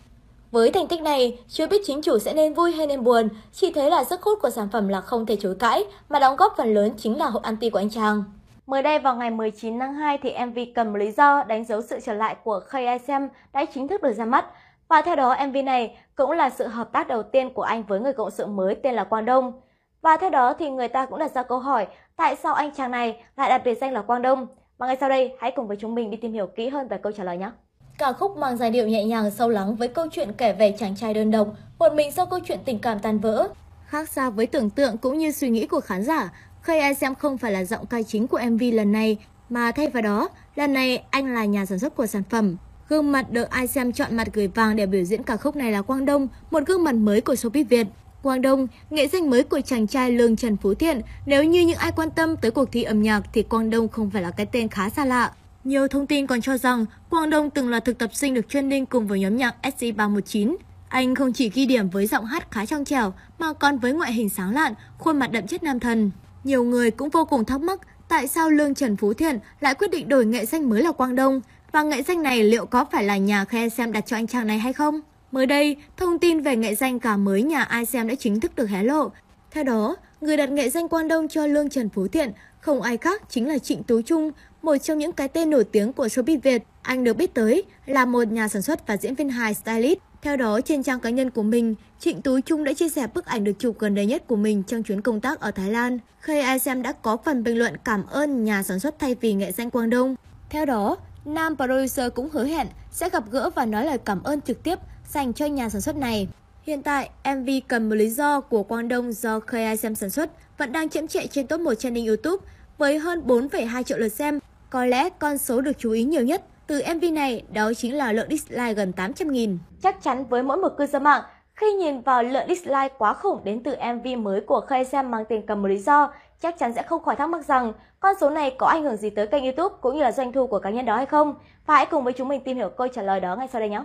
Với 0.52 0.72
thành 0.72 0.88
tích 0.88 1.02
này, 1.02 1.38
chưa 1.48 1.68
biết 1.68 1.82
chính 1.86 2.02
chủ 2.02 2.20
sẽ 2.20 2.34
nên 2.34 2.54
vui 2.54 2.72
hay 2.72 2.88
nên 2.88 3.04
buồn, 3.04 3.30
chỉ 3.54 3.72
thấy 3.72 3.90
là 3.90 4.04
sức 4.04 4.22
hút 4.22 4.40
của 4.42 4.50
sản 4.50 4.70
phẩm 4.72 4.88
là 4.88 5.02
không 5.02 5.26
thể 5.26 5.36
chối 5.36 5.56
cãi, 5.60 5.86
mà 6.10 6.20
đóng 6.20 6.36
góp 6.36 6.54
phần 6.58 6.74
lớn 6.74 6.92
chính 6.98 7.18
là 7.18 7.30
hậu 7.30 7.42
anti 7.42 7.70
của 7.70 7.80
anh 7.80 7.90
chàng. 7.90 8.24
Mới 8.68 8.84
đây 8.84 9.00
vào 9.00 9.16
ngày 9.16 9.30
19 9.30 9.80
tháng 9.80 9.94
2 9.94 10.18
thì 10.18 10.34
MV 10.46 10.60
cầm 10.76 10.94
lý 10.94 11.12
do 11.12 11.44
đánh 11.44 11.66
dấu 11.66 11.82
sự 11.82 12.00
trở 12.06 12.14
lại 12.14 12.36
của 12.44 12.60
KSM 12.60 13.26
đã 13.54 13.66
chính 13.74 13.88
thức 13.88 14.04
được 14.04 14.14
ra 14.14 14.26
mắt. 14.26 14.46
Và 14.88 15.02
theo 15.02 15.16
đó 15.16 15.36
MV 15.48 15.58
này 15.66 15.98
cũng 16.16 16.32
là 16.32 16.50
sự 16.50 16.68
hợp 16.68 16.92
tác 16.92 17.08
đầu 17.08 17.24
tiên 17.24 17.54
của 17.54 17.62
anh 17.62 17.84
với 17.84 18.00
người 18.00 18.14
cộng 18.14 18.32
sự 18.32 18.46
mới 18.46 18.76
tên 18.76 18.96
là 18.96 19.04
Quang 19.04 19.26
Đông. 19.26 19.62
Và 20.02 20.18
theo 20.18 20.30
đó 20.30 20.54
thì 20.60 20.70
người 20.70 20.88
ta 20.88 21.06
cũng 21.06 21.20
đặt 21.20 21.32
ra 21.32 21.44
câu 21.44 21.60
hỏi 21.60 21.88
tại 22.16 22.36
sao 22.36 22.54
anh 22.54 22.72
chàng 22.72 22.92
này 22.92 23.24
lại 23.38 23.50
đặt 23.50 23.62
biệt 23.66 23.78
danh 23.82 23.94
là 23.94 24.02
Quang 24.02 24.22
Đông. 24.22 24.48
Và 24.78 24.88
ngay 24.88 24.98
sau 25.00 25.10
đây 25.10 25.36
hãy 25.40 25.52
cùng 25.56 25.68
với 25.68 25.78
chúng 25.80 25.96
mình 25.96 26.12
đi 26.12 26.18
tìm 26.18 26.34
hiểu 26.34 26.48
kỹ 26.48 26.70
hơn 26.70 26.88
về 26.88 26.98
câu 26.98 27.12
trả 27.12 27.24
lời 27.24 27.38
nhé. 27.38 27.52
Cả 27.98 28.14
khúc 28.14 28.38
mang 28.38 28.58
giai 28.58 28.72
điệu 28.72 28.88
nhẹ 28.88 29.04
nhàng 29.04 29.32
sâu 29.32 29.50
lắng 29.50 29.76
với 29.76 29.88
câu 29.88 30.08
chuyện 30.12 30.34
kể 30.38 30.54
về 30.54 30.76
chàng 30.80 30.96
trai 30.96 31.14
đơn 31.14 31.32
độc, 31.32 31.48
một 31.80 31.94
mình 31.94 32.12
sau 32.12 32.26
câu 32.26 32.40
chuyện 32.40 32.60
tình 32.66 32.80
cảm 32.80 33.00
tan 33.00 33.20
vỡ. 33.20 33.48
Khác 33.88 34.10
xa 34.10 34.30
với 34.30 34.48
tưởng 34.48 34.70
tượng 34.70 34.98
cũng 34.98 35.18
như 35.18 35.32
suy 35.32 35.50
nghĩ 35.50 35.68
của 35.68 35.80
khán 35.80 36.04
giả, 36.04 36.30
Khay 36.62 36.80
Ai 36.80 36.94
Xem 36.94 37.16
không 37.16 37.38
phải 37.38 37.52
là 37.52 37.64
giọng 37.64 37.86
ca 37.86 37.98
chính 38.08 38.28
của 38.28 38.40
MV 38.50 38.62
lần 38.74 38.92
này, 38.92 39.18
mà 39.50 39.72
thay 39.72 39.88
vào 39.88 40.02
đó, 40.02 40.30
lần 40.56 40.74
này 40.74 41.04
anh 41.10 41.34
là 41.34 41.46
nhà 41.46 41.66
sản 41.66 41.80
xuất 41.80 41.96
của 41.96 42.06
sản 42.06 42.24
phẩm. 42.30 42.58
Gương 42.90 43.12
mặt 43.12 43.32
được 43.32 43.50
ai 43.50 43.68
xem 43.68 43.92
chọn 43.92 44.18
mặt 44.18 44.28
gửi 44.34 44.48
vàng 44.48 44.76
để 44.76 44.86
biểu 44.86 45.04
diễn 45.04 45.24
ca 45.24 45.38
khúc 45.38 45.56
này 45.56 45.72
là 45.72 45.82
Quang 45.82 46.06
Đông, 46.06 46.28
một 46.52 46.64
gương 46.66 46.84
mặt 46.84 46.96
mới 46.96 47.22
của 47.22 47.34
showbiz 47.34 47.66
Việt. 47.70 47.88
Quang 48.24 48.42
Đông, 48.42 48.68
nghệ 48.90 49.08
danh 49.08 49.30
mới 49.30 49.44
của 49.44 49.62
chàng 49.62 49.88
trai 49.88 50.12
Lương 50.12 50.36
Trần 50.36 50.58
Phú 50.58 50.74
Thiện, 50.74 51.02
nếu 51.26 51.44
như 51.44 51.62
những 51.62 51.78
ai 51.78 51.92
quan 51.92 52.10
tâm 52.12 52.38
tới 52.38 52.52
cuộc 52.52 52.72
thi 52.72 52.84
âm 52.84 53.02
nhạc 53.02 53.22
thì 53.34 53.44
Quang 53.44 53.70
Đông 53.70 53.88
không 53.88 54.10
phải 54.10 54.22
là 54.22 54.32
cái 54.32 54.46
tên 54.46 54.70
khá 54.70 54.90
xa 54.90 55.06
lạ. 55.06 55.32
Nhiều 55.64 55.88
thông 55.88 56.08
tin 56.08 56.28
còn 56.28 56.42
cho 56.42 56.58
rằng 56.58 56.86
Quang 57.10 57.30
Đông 57.30 57.50
từng 57.50 57.70
là 57.70 57.80
thực 57.80 57.98
tập 57.98 58.10
sinh 58.14 58.34
được 58.34 58.50
training 58.50 58.86
cùng 58.86 59.08
với 59.08 59.20
nhóm 59.20 59.38
nhạc 59.38 59.56
SC319. 59.62 60.56
Anh 60.88 61.16
không 61.16 61.34
chỉ 61.34 61.50
ghi 61.50 61.66
điểm 61.66 61.90
với 61.90 62.08
giọng 62.08 62.26
hát 62.26 62.52
khá 62.52 62.66
trong 62.66 62.86
trẻo 62.86 63.14
mà 63.40 63.54
còn 63.54 63.78
với 63.78 63.94
ngoại 63.94 64.14
hình 64.14 64.30
sáng 64.30 64.54
lạn, 64.54 64.74
khuôn 64.98 65.20
mặt 65.20 65.32
đậm 65.32 65.48
chất 65.48 65.64
nam 65.64 65.80
thần. 65.80 66.12
Nhiều 66.44 66.64
người 66.64 66.92
cũng 66.92 67.10
vô 67.10 67.26
cùng 67.26 67.46
thắc 67.46 67.62
mắc 67.62 67.80
tại 68.08 68.28
sao 68.28 68.50
Lương 68.50 68.76
Trần 68.76 68.98
Phú 68.98 69.14
Thiện 69.14 69.40
lại 69.60 69.74
quyết 69.76 69.92
định 69.92 70.10
đổi 70.10 70.26
nghệ 70.26 70.46
danh 70.46 70.70
mới 70.70 70.84
là 70.84 70.92
Quang 70.92 71.16
Đông 71.16 71.42
và 71.76 71.84
nghệ 71.84 72.02
danh 72.02 72.24
này 72.24 72.44
liệu 72.44 72.66
có 72.66 72.86
phải 72.92 73.04
là 73.04 73.18
nhà 73.18 73.46
khe 73.46 73.70
xem 73.70 73.92
đặt 73.92 74.06
cho 74.06 74.18
anh 74.18 74.28
chàng 74.28 74.48
này 74.48 74.60
hay 74.60 74.74
không? 74.74 75.02
Mới 75.32 75.46
đây, 75.46 75.76
thông 75.98 76.20
tin 76.20 76.40
về 76.40 76.56
nghệ 76.56 76.76
danh 76.76 77.00
cả 77.00 77.18
mới 77.18 77.44
nhà 77.44 77.64
ai 77.64 77.86
xem 77.86 78.08
đã 78.08 78.16
chính 78.16 78.40
thức 78.40 78.56
được 78.56 78.70
hé 78.70 78.84
lộ. 78.84 79.12
Theo 79.52 79.64
đó, 79.64 79.96
người 80.22 80.38
đặt 80.38 80.50
nghệ 80.50 80.70
danh 80.70 80.88
Quang 80.88 81.08
Đông 81.08 81.28
cho 81.28 81.48
Lương 81.48 81.70
Trần 81.70 81.90
Phú 81.90 82.08
Thiện 82.08 82.32
không 82.60 82.82
ai 82.82 82.98
khác 82.98 83.22
chính 83.30 83.48
là 83.48 83.58
Trịnh 83.58 83.84
Tú 83.84 84.02
Trung, 84.02 84.32
một 84.62 84.78
trong 84.78 84.98
những 84.98 85.12
cái 85.12 85.28
tên 85.28 85.50
nổi 85.50 85.64
tiếng 85.64 85.94
của 85.94 86.08
showbiz 86.08 86.40
Việt. 86.44 86.64
Anh 86.82 87.04
được 87.04 87.18
biết 87.18 87.34
tới 87.34 87.64
là 87.86 88.06
một 88.06 88.28
nhà 88.28 88.48
sản 88.48 88.62
xuất 88.62 88.88
và 88.88 88.98
diễn 88.98 89.16
viên 89.16 89.30
hài 89.30 89.54
stylist. 89.54 90.00
Theo 90.22 90.38
đó, 90.38 90.62
trên 90.62 90.84
trang 90.84 91.00
cá 91.00 91.10
nhân 91.10 91.30
của 91.30 91.44
mình, 91.44 91.76
Trịnh 92.00 92.22
Tú 92.22 92.40
Trung 92.40 92.64
đã 92.64 92.74
chia 92.74 92.90
sẻ 92.90 93.08
bức 93.14 93.26
ảnh 93.26 93.44
được 93.44 93.60
chụp 93.60 93.80
gần 93.80 93.96
đây 93.96 94.06
nhất 94.06 94.28
của 94.28 94.36
mình 94.36 94.64
trong 94.64 94.84
chuyến 94.84 95.02
công 95.02 95.22
tác 95.22 95.40
ở 95.40 95.52
Thái 95.52 95.70
Lan. 95.70 96.00
Khi 96.20 96.40
ai 96.40 96.60
xem 96.60 96.82
đã 96.82 96.92
có 96.92 97.18
phần 97.26 97.44
bình 97.44 97.58
luận 97.58 97.74
cảm 97.86 98.06
ơn 98.06 98.44
nhà 98.44 98.64
sản 98.64 98.80
xuất 98.80 99.00
thay 99.00 99.16
vì 99.22 99.34
nghệ 99.34 99.52
danh 99.52 99.70
Quang 99.70 99.90
Đông. 99.90 100.16
Theo 100.50 100.66
đó, 100.66 100.98
nam 101.26 101.56
producer 101.56 102.14
cũng 102.16 102.30
hứa 102.34 102.44
hẹn 102.44 102.68
sẽ 102.92 103.10
gặp 103.10 103.24
gỡ 103.32 103.50
và 103.56 103.66
nói 103.66 103.86
lời 103.86 103.98
cảm 103.98 104.24
ơn 104.24 104.42
trực 104.42 104.64
tiếp 104.64 104.80
dành 105.10 105.34
cho 105.34 105.46
nhà 105.46 105.70
sản 105.70 105.82
xuất 105.82 105.96
này. 105.96 106.28
Hiện 106.64 106.84
tại, 106.84 107.10
MV 107.36 107.50
Cần 107.68 107.90
một 107.90 107.96
lý 107.96 108.10
do 108.10 108.42
của 108.42 108.64
Quang 108.64 108.88
Đông 108.88 109.14
do 109.14 109.40
KISM 109.40 109.94
sản 109.94 110.10
xuất 110.10 110.30
vẫn 110.58 110.72
đang 110.72 110.90
chiếm 110.90 111.08
trệ 111.08 111.28
trên 111.28 111.48
top 111.48 111.60
1 111.60 111.74
trending 111.74 112.08
YouTube 112.08 112.46
với 112.78 113.00
hơn 113.00 113.24
4,2 113.26 113.84
triệu 113.84 113.98
lượt 113.98 114.10
xem. 114.10 114.40
Có 114.70 114.86
lẽ 114.86 115.10
con 115.10 115.38
số 115.38 115.62
được 115.62 115.78
chú 115.78 115.92
ý 115.92 116.04
nhiều 116.04 116.24
nhất 116.24 116.44
từ 116.68 116.82
MV 116.96 117.04
này 117.14 117.44
đó 117.54 117.74
chính 117.74 117.96
là 117.96 118.12
lượng 118.12 118.28
dislike 118.30 118.74
gần 118.74 118.92
800.000. 118.96 119.58
Chắc 119.84 120.04
chắn 120.04 120.26
với 120.26 120.44
mỗi 120.44 120.58
một 120.58 120.70
cư 120.78 120.86
dân 120.86 121.04
mạng, 121.04 121.22
khi 121.54 121.74
nhìn 121.74 122.02
vào 122.02 122.24
lượng 122.24 122.48
dislike 122.48 122.96
quá 122.98 123.14
khủng 123.14 123.44
đến 123.44 123.64
từ 123.64 123.76
MV 123.96 124.08
mới 124.18 124.42
của 124.42 124.62
KSM 124.62 125.12
mang 125.12 125.24
tên 125.30 125.42
cầm 125.48 125.62
một 125.62 125.68
lý 125.68 125.78
do, 125.78 126.14
chắc 126.42 126.60
chắn 126.60 126.74
sẽ 126.74 126.84
không 126.84 127.04
khỏi 127.04 127.16
thắc 127.16 127.30
mắc 127.30 127.46
rằng 127.46 127.74
con 128.06 128.16
số 128.22 128.30
này 128.30 128.56
có 128.58 128.68
ảnh 128.68 128.84
hưởng 128.84 128.98
gì 128.98 129.10
tới 129.10 129.28
kênh 129.28 129.44
YouTube 129.44 129.76
cũng 129.82 129.96
như 129.96 130.04
là 130.04 130.12
doanh 130.12 130.32
thu 130.32 130.48
của 130.48 130.60
cá 130.60 130.70
nhân 130.70 130.86
đó 130.86 130.96
hay 130.96 131.06
không? 131.06 131.36
Và 131.66 131.76
hãy 131.76 131.86
cùng 131.86 132.04
với 132.04 132.14
chúng 132.14 132.28
mình 132.28 132.42
tìm 132.46 132.58
hiểu 132.58 132.70
câu 132.70 132.88
trả 132.88 133.02
lời 133.02 133.20
đó 133.20 133.36
ngay 133.36 133.48
sau 133.54 133.60
đây 133.60 133.70
nhé. 133.70 133.84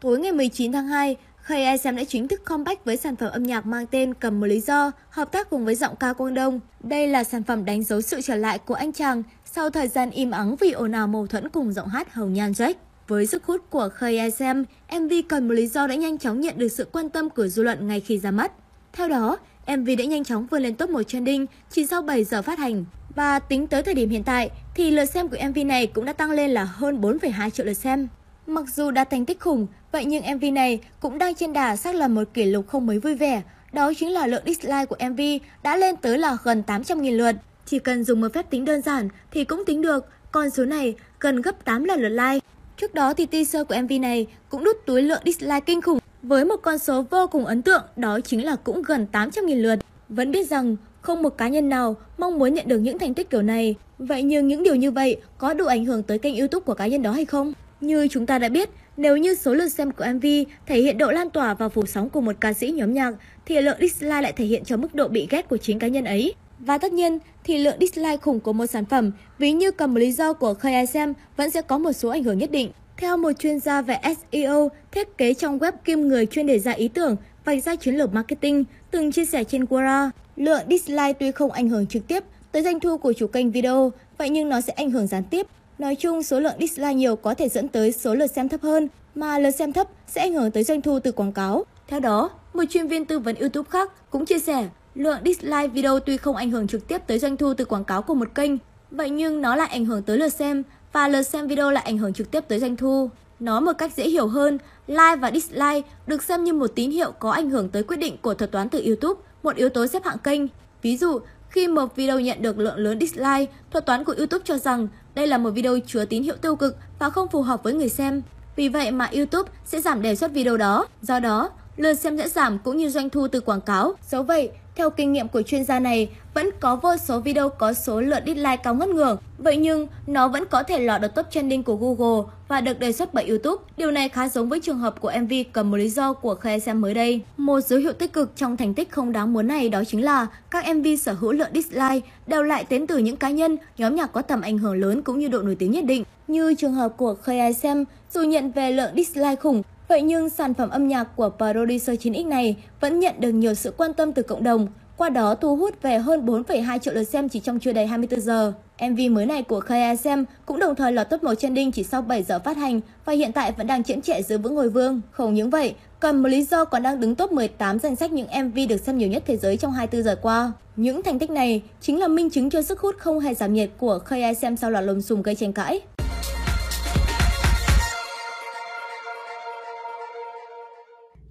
Tối 0.00 0.18
ngày 0.18 0.32
19 0.32 0.72
tháng 0.72 0.86
2, 0.86 1.16
KSM 1.46 1.96
đã 1.96 2.04
chính 2.08 2.28
thức 2.28 2.44
comeback 2.44 2.84
với 2.84 2.96
sản 2.96 3.16
phẩm 3.16 3.30
âm 3.32 3.42
nhạc 3.42 3.66
mang 3.66 3.86
tên 3.86 4.14
Cầm 4.14 4.40
một 4.40 4.46
lý 4.46 4.60
do, 4.60 4.90
hợp 5.10 5.32
tác 5.32 5.50
cùng 5.50 5.64
với 5.64 5.74
giọng 5.74 5.96
ca 5.96 6.12
Quang 6.12 6.34
Đông. 6.34 6.60
Đây 6.80 7.08
là 7.08 7.24
sản 7.24 7.42
phẩm 7.42 7.64
đánh 7.64 7.84
dấu 7.84 8.00
sự 8.00 8.20
trở 8.20 8.34
lại 8.34 8.58
của 8.58 8.74
anh 8.74 8.92
chàng 8.92 9.22
sau 9.44 9.70
thời 9.70 9.88
gian 9.88 10.10
im 10.10 10.30
ắng 10.30 10.56
vì 10.60 10.70
ồn 10.70 10.92
ào 10.92 11.06
mâu 11.06 11.26
thuẫn 11.26 11.48
cùng 11.48 11.72
giọng 11.72 11.88
hát 11.88 12.14
Hồng 12.14 12.32
Nhan 12.32 12.52
Jack. 12.52 12.74
Với 13.08 13.26
sức 13.26 13.44
hút 13.44 13.70
của 13.70 13.88
Khay 13.94 14.30
SM, 14.30 14.62
MV 14.98 15.12
Cần 15.28 15.48
một 15.48 15.54
lý 15.54 15.66
do 15.66 15.86
đã 15.86 15.94
nhanh 15.94 16.18
chóng 16.18 16.40
nhận 16.40 16.58
được 16.58 16.68
sự 16.68 16.88
quan 16.92 17.08
tâm 17.08 17.30
của 17.30 17.46
dư 17.46 17.62
luận 17.62 17.88
ngay 17.88 18.00
khi 18.00 18.18
ra 18.18 18.30
mắt. 18.30 18.52
Theo 18.92 19.08
đó, 19.08 19.38
MV 19.66 19.88
đã 19.98 20.04
nhanh 20.04 20.24
chóng 20.24 20.46
vươn 20.46 20.62
lên 20.62 20.76
top 20.76 20.90
1 20.90 21.02
trending 21.02 21.46
chỉ 21.70 21.86
sau 21.86 22.02
7 22.02 22.24
giờ 22.24 22.42
phát 22.42 22.58
hành. 22.58 22.84
Và 23.14 23.38
tính 23.38 23.66
tới 23.66 23.82
thời 23.82 23.94
điểm 23.94 24.10
hiện 24.10 24.24
tại 24.24 24.50
thì 24.74 24.90
lượt 24.90 25.04
xem 25.04 25.28
của 25.28 25.36
MV 25.48 25.58
này 25.66 25.86
cũng 25.86 26.04
đã 26.04 26.12
tăng 26.12 26.30
lên 26.30 26.50
là 26.50 26.64
hơn 26.64 27.00
4,2 27.00 27.50
triệu 27.50 27.66
lượt 27.66 27.74
xem. 27.74 28.08
Mặc 28.46 28.64
dù 28.74 28.90
đạt 28.90 29.10
thành 29.10 29.26
tích 29.26 29.40
khủng, 29.40 29.66
vậy 29.92 30.04
nhưng 30.04 30.36
MV 30.36 30.44
này 30.52 30.80
cũng 31.00 31.18
đang 31.18 31.34
trên 31.34 31.52
đà 31.52 31.76
xác 31.76 31.94
lập 31.94 32.08
một 32.08 32.24
kỷ 32.34 32.44
lục 32.44 32.68
không 32.68 32.86
mấy 32.86 32.98
vui 32.98 33.14
vẻ. 33.14 33.42
Đó 33.72 33.92
chính 33.96 34.10
là 34.10 34.26
lượng 34.26 34.42
dislike 34.46 34.86
của 34.86 34.96
MV 35.10 35.20
đã 35.62 35.76
lên 35.76 35.96
tới 35.96 36.18
là 36.18 36.36
gần 36.44 36.62
800.000 36.66 37.16
lượt. 37.16 37.36
Chỉ 37.66 37.78
cần 37.78 38.04
dùng 38.04 38.20
một 38.20 38.28
phép 38.34 38.50
tính 38.50 38.64
đơn 38.64 38.82
giản 38.82 39.08
thì 39.30 39.44
cũng 39.44 39.64
tính 39.66 39.82
được, 39.82 40.06
con 40.32 40.50
số 40.50 40.64
này 40.64 40.94
gần 41.20 41.42
gấp 41.42 41.64
8 41.64 41.84
lần 41.84 42.00
lượt 42.00 42.08
like. 42.08 42.46
Trước 42.76 42.94
đó 42.94 43.14
thì 43.14 43.26
teaser 43.26 43.66
của 43.66 43.74
MV 43.82 43.92
này 44.00 44.26
cũng 44.48 44.64
đút 44.64 44.76
túi 44.86 45.02
lượng 45.02 45.22
dislike 45.24 45.60
kinh 45.60 45.82
khủng 45.82 45.98
với 46.22 46.44
một 46.44 46.56
con 46.62 46.78
số 46.78 47.02
vô 47.10 47.26
cùng 47.26 47.46
ấn 47.46 47.62
tượng 47.62 47.82
đó 47.96 48.20
chính 48.20 48.44
là 48.44 48.56
cũng 48.56 48.82
gần 48.82 49.06
800.000 49.12 49.62
lượt. 49.62 49.78
Vẫn 50.08 50.32
biết 50.32 50.48
rằng 50.48 50.76
không 51.04 51.22
một 51.22 51.38
cá 51.38 51.48
nhân 51.48 51.68
nào 51.68 51.96
mong 52.18 52.38
muốn 52.38 52.54
nhận 52.54 52.68
được 52.68 52.78
những 52.78 52.98
thành 52.98 53.14
tích 53.14 53.30
kiểu 53.30 53.42
này. 53.42 53.74
Vậy 53.98 54.22
nhưng 54.22 54.48
những 54.48 54.62
điều 54.62 54.74
như 54.74 54.90
vậy 54.90 55.16
có 55.38 55.54
đủ 55.54 55.66
ảnh 55.66 55.84
hưởng 55.84 56.02
tới 56.02 56.18
kênh 56.18 56.36
youtube 56.36 56.64
của 56.64 56.74
cá 56.74 56.86
nhân 56.86 57.02
đó 57.02 57.10
hay 57.10 57.24
không? 57.24 57.52
Như 57.80 58.08
chúng 58.10 58.26
ta 58.26 58.38
đã 58.38 58.48
biết, 58.48 58.70
nếu 58.96 59.16
như 59.16 59.34
số 59.34 59.54
lượt 59.54 59.68
xem 59.68 59.90
của 59.90 60.04
MV 60.14 60.26
thể 60.66 60.80
hiện 60.80 60.98
độ 60.98 61.10
lan 61.10 61.30
tỏa 61.30 61.54
và 61.54 61.68
phủ 61.68 61.86
sóng 61.86 62.08
của 62.08 62.20
một 62.20 62.36
ca 62.40 62.52
sĩ 62.52 62.70
nhóm 62.70 62.94
nhạc, 62.94 63.14
thì 63.46 63.60
lượng 63.60 63.76
dislike 63.80 64.20
lại 64.20 64.32
thể 64.32 64.44
hiện 64.44 64.64
cho 64.64 64.76
mức 64.76 64.94
độ 64.94 65.08
bị 65.08 65.26
ghét 65.30 65.48
của 65.48 65.56
chính 65.56 65.78
cá 65.78 65.88
nhân 65.88 66.04
ấy. 66.04 66.34
Và 66.58 66.78
tất 66.78 66.92
nhiên 66.92 67.18
thì 67.44 67.58
lượng 67.58 67.76
dislike 67.80 68.16
khủng 68.16 68.40
của 68.40 68.52
một 68.52 68.66
sản 68.66 68.84
phẩm, 68.84 69.10
ví 69.38 69.52
như 69.52 69.70
cầm 69.70 69.94
một 69.94 69.98
lý 69.98 70.12
do 70.12 70.32
của 70.32 70.54
KSM 70.54 71.12
vẫn 71.36 71.50
sẽ 71.50 71.62
có 71.62 71.78
một 71.78 71.92
số 71.92 72.08
ảnh 72.08 72.24
hưởng 72.24 72.38
nhất 72.38 72.50
định. 72.50 72.70
Theo 72.96 73.16
một 73.16 73.32
chuyên 73.38 73.60
gia 73.60 73.82
về 73.82 73.96
SEO, 74.02 74.70
thiết 74.92 75.18
kế 75.18 75.34
trong 75.34 75.58
web 75.58 75.72
kiêm 75.84 76.00
người 76.00 76.26
chuyên 76.26 76.46
đề 76.46 76.58
ra 76.58 76.72
ý 76.72 76.88
tưởng, 76.88 77.16
vạch 77.44 77.64
ra 77.64 77.76
chiến 77.76 77.94
lược 77.94 78.14
marketing, 78.14 78.64
từng 78.90 79.12
chia 79.12 79.24
sẻ 79.24 79.44
trên 79.44 79.66
Quora, 79.66 80.10
lượng 80.36 80.62
dislike 80.70 81.12
tuy 81.12 81.32
không 81.32 81.52
ảnh 81.52 81.68
hưởng 81.68 81.86
trực 81.86 82.06
tiếp 82.06 82.24
tới 82.52 82.62
doanh 82.62 82.80
thu 82.80 82.98
của 82.98 83.12
chủ 83.12 83.26
kênh 83.26 83.50
video, 83.50 83.92
vậy 84.18 84.30
nhưng 84.30 84.48
nó 84.48 84.60
sẽ 84.60 84.72
ảnh 84.72 84.90
hưởng 84.90 85.06
gián 85.06 85.24
tiếp 85.24 85.46
Nói 85.78 85.94
chung, 85.94 86.22
số 86.22 86.40
lượng 86.40 86.54
dislike 86.60 86.94
nhiều 86.94 87.16
có 87.16 87.34
thể 87.34 87.48
dẫn 87.48 87.68
tới 87.68 87.92
số 87.92 88.14
lượt 88.14 88.26
xem 88.26 88.48
thấp 88.48 88.62
hơn, 88.62 88.88
mà 89.14 89.38
lượt 89.38 89.50
xem 89.50 89.72
thấp 89.72 89.88
sẽ 90.06 90.20
ảnh 90.20 90.32
hưởng 90.32 90.50
tới 90.50 90.64
doanh 90.64 90.82
thu 90.82 90.98
từ 91.00 91.12
quảng 91.12 91.32
cáo. 91.32 91.64
Theo 91.88 92.00
đó, 92.00 92.30
một 92.54 92.64
chuyên 92.70 92.88
viên 92.88 93.04
tư 93.04 93.18
vấn 93.18 93.36
YouTube 93.36 93.70
khác 93.70 94.10
cũng 94.10 94.26
chia 94.26 94.38
sẻ, 94.38 94.68
lượng 94.94 95.18
dislike 95.24 95.68
video 95.68 96.00
tuy 96.00 96.16
không 96.16 96.36
ảnh 96.36 96.50
hưởng 96.50 96.66
trực 96.66 96.88
tiếp 96.88 96.98
tới 97.06 97.18
doanh 97.18 97.36
thu 97.36 97.54
từ 97.54 97.64
quảng 97.64 97.84
cáo 97.84 98.02
của 98.02 98.14
một 98.14 98.34
kênh, 98.34 98.50
vậy 98.90 99.10
nhưng 99.10 99.40
nó 99.40 99.56
lại 99.56 99.68
ảnh 99.68 99.84
hưởng 99.84 100.02
tới 100.02 100.18
lượt 100.18 100.28
xem 100.28 100.62
và 100.92 101.08
lượt 101.08 101.22
xem 101.22 101.46
video 101.46 101.70
lại 101.70 101.84
ảnh 101.84 101.98
hưởng 101.98 102.12
trực 102.12 102.30
tiếp 102.30 102.44
tới 102.48 102.58
doanh 102.58 102.76
thu. 102.76 103.10
Nói 103.40 103.60
một 103.60 103.72
cách 103.78 103.92
dễ 103.96 104.08
hiểu 104.08 104.26
hơn, 104.26 104.58
like 104.86 105.16
và 105.16 105.30
dislike 105.30 105.88
được 106.06 106.22
xem 106.22 106.44
như 106.44 106.52
một 106.52 106.70
tín 106.74 106.90
hiệu 106.90 107.12
có 107.18 107.30
ảnh 107.30 107.50
hưởng 107.50 107.68
tới 107.68 107.82
quyết 107.82 107.96
định 107.96 108.16
của 108.22 108.34
thuật 108.34 108.52
toán 108.52 108.68
từ 108.68 108.84
YouTube, 108.86 109.20
một 109.44 109.56
yếu 109.56 109.68
tố 109.68 109.86
xếp 109.86 110.04
hạng 110.04 110.18
kênh. 110.18 110.40
Ví 110.82 110.96
dụ, 110.96 111.18
khi 111.50 111.68
một 111.68 111.96
video 111.96 112.20
nhận 112.20 112.42
được 112.42 112.58
lượng 112.58 112.76
lớn 112.76 113.00
dislike, 113.00 113.52
thuật 113.70 113.86
toán 113.86 114.04
của 114.04 114.14
YouTube 114.18 114.44
cho 114.44 114.58
rằng 114.58 114.88
đây 115.14 115.26
là 115.26 115.38
một 115.38 115.50
video 115.50 115.78
chứa 115.86 116.04
tín 116.04 116.22
hiệu 116.22 116.36
tiêu 116.36 116.56
cực 116.56 116.76
và 116.98 117.10
không 117.10 117.28
phù 117.28 117.42
hợp 117.42 117.62
với 117.62 117.74
người 117.74 117.88
xem. 117.88 118.22
Vì 118.56 118.68
vậy 118.68 118.90
mà 118.90 119.10
YouTube 119.12 119.50
sẽ 119.64 119.80
giảm 119.80 120.02
đề 120.02 120.14
xuất 120.14 120.32
video 120.32 120.56
đó. 120.56 120.86
Do 121.02 121.20
đó, 121.20 121.50
lượt 121.76 121.94
xem 121.94 122.18
sẽ 122.18 122.28
giảm 122.28 122.58
cũng 122.58 122.76
như 122.76 122.88
doanh 122.88 123.10
thu 123.10 123.28
từ 123.28 123.40
quảng 123.40 123.60
cáo. 123.60 123.94
Dẫu 124.10 124.22
vậy, 124.22 124.50
theo 124.76 124.90
kinh 124.90 125.12
nghiệm 125.12 125.28
của 125.28 125.42
chuyên 125.42 125.64
gia 125.64 125.80
này, 125.80 126.08
vẫn 126.34 126.50
có 126.60 126.76
vô 126.76 126.96
số 126.96 127.20
video 127.20 127.48
có 127.48 127.72
số 127.72 128.00
lượt 128.00 128.22
dislike 128.26 128.56
cao 128.56 128.74
ngất 128.74 128.88
ngưỡng. 128.88 129.16
Vậy 129.38 129.56
nhưng, 129.56 129.86
nó 130.06 130.28
vẫn 130.28 130.44
có 130.50 130.62
thể 130.62 130.78
lọt 130.78 131.00
được 131.00 131.14
top 131.14 131.26
trending 131.30 131.62
của 131.62 131.76
Google 131.76 132.32
và 132.48 132.60
được 132.60 132.78
đề 132.78 132.92
xuất 132.92 133.14
bởi 133.14 133.26
YouTube. 133.26 133.62
Điều 133.76 133.90
này 133.90 134.08
khá 134.08 134.28
giống 134.28 134.48
với 134.48 134.60
trường 134.60 134.78
hợp 134.78 135.00
của 135.00 135.12
MV 135.22 135.32
cầm 135.52 135.70
một 135.70 135.76
lý 135.76 135.88
do 135.88 136.12
của 136.12 136.34
KSM 136.34 136.80
mới 136.80 136.94
đây. 136.94 137.20
Một 137.36 137.60
dấu 137.60 137.78
hiệu 137.78 137.92
tích 137.92 138.12
cực 138.12 138.36
trong 138.36 138.56
thành 138.56 138.74
tích 138.74 138.90
không 138.90 139.12
đáng 139.12 139.32
muốn 139.32 139.46
này 139.46 139.68
đó 139.68 139.82
chính 139.84 140.04
là 140.04 140.26
các 140.50 140.76
MV 140.76 140.86
sở 141.00 141.12
hữu 141.12 141.32
lượng 141.32 141.50
dislike 141.54 142.08
đều 142.26 142.42
lại 142.42 142.64
đến 142.70 142.86
từ 142.86 142.98
những 142.98 143.16
cá 143.16 143.30
nhân, 143.30 143.56
nhóm 143.78 143.94
nhạc 143.96 144.12
có 144.12 144.22
tầm 144.22 144.40
ảnh 144.40 144.58
hưởng 144.58 144.74
lớn 144.74 145.02
cũng 145.02 145.18
như 145.18 145.28
độ 145.28 145.42
nổi 145.42 145.54
tiếng 145.54 145.70
nhất 145.70 145.84
định. 145.84 146.04
Như 146.28 146.54
trường 146.54 146.72
hợp 146.72 146.96
của 146.96 147.14
KSM, 147.14 147.82
dù 148.14 148.22
nhận 148.22 148.50
về 148.50 148.72
lượng 148.72 148.90
dislike 148.96 149.36
khủng, 149.36 149.62
Vậy 149.88 150.02
nhưng 150.02 150.28
sản 150.28 150.54
phẩm 150.54 150.70
âm 150.70 150.88
nhạc 150.88 151.04
của 151.16 151.30
producer 151.36 151.96
9X 152.00 152.28
này 152.28 152.56
vẫn 152.80 153.00
nhận 153.00 153.14
được 153.18 153.32
nhiều 153.32 153.54
sự 153.54 153.72
quan 153.76 153.94
tâm 153.94 154.12
từ 154.12 154.22
cộng 154.22 154.44
đồng. 154.44 154.68
qua 154.96 155.08
đó 155.08 155.34
thu 155.34 155.56
hút 155.56 155.82
về 155.82 155.98
hơn 155.98 156.26
4,2 156.26 156.78
triệu 156.78 156.94
lượt 156.94 157.04
xem 157.04 157.28
chỉ 157.28 157.40
trong 157.40 157.58
chưa 157.58 157.72
đầy 157.72 157.86
24 157.86 158.20
giờ. 158.20 158.52
MV 158.90 159.00
mới 159.10 159.26
này 159.26 159.42
của 159.42 159.60
KSM 159.60 160.22
cũng 160.46 160.58
đồng 160.58 160.74
thời 160.74 160.92
lọt 160.92 161.10
top 161.10 161.22
1 161.22 161.34
trending 161.34 161.72
chỉ 161.72 161.82
sau 161.82 162.02
7 162.02 162.22
giờ 162.22 162.38
phát 162.38 162.56
hành 162.56 162.80
và 163.04 163.12
hiện 163.12 163.32
tại 163.32 163.52
vẫn 163.52 163.66
đang 163.66 163.84
chiếm 163.84 164.00
trệ 164.00 164.22
giữ 164.22 164.38
vững 164.38 164.54
ngôi 164.54 164.68
vương. 164.68 165.00
Không 165.10 165.34
những 165.34 165.50
vậy, 165.50 165.74
còn 166.00 166.22
một 166.22 166.28
lý 166.28 166.42
do 166.42 166.64
còn 166.64 166.82
đang 166.82 167.00
đứng 167.00 167.14
top 167.14 167.32
18 167.32 167.78
danh 167.78 167.96
sách 167.96 168.12
những 168.12 168.28
MV 168.44 168.58
được 168.68 168.80
xem 168.80 168.98
nhiều 168.98 169.08
nhất 169.08 169.22
thế 169.26 169.36
giới 169.36 169.56
trong 169.56 169.72
24 169.72 170.04
giờ 170.04 170.16
qua. 170.22 170.52
Những 170.76 171.02
thành 171.02 171.18
tích 171.18 171.30
này 171.30 171.62
chính 171.80 172.00
là 172.00 172.08
minh 172.08 172.30
chứng 172.30 172.50
cho 172.50 172.62
sức 172.62 172.80
hút 172.80 172.94
không 172.98 173.20
hề 173.20 173.34
giảm 173.34 173.54
nhiệt 173.54 173.70
của 173.78 173.98
KSM 173.98 174.54
sau 174.60 174.70
loạt 174.70 174.84
lùm 174.84 175.00
xùm 175.00 175.22
gây 175.22 175.34
tranh 175.34 175.52
cãi. 175.52 175.80